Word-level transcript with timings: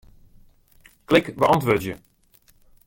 Klik 1.05 1.31
Beäntwurdzje. 1.39 1.97